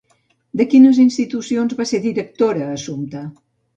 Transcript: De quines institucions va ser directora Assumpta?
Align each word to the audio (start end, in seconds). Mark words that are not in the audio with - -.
De 0.61 0.65
quines 0.69 1.01
institucions 1.03 1.75
va 1.81 1.87
ser 1.93 1.99
directora 2.09 2.71
Assumpta? 2.79 3.23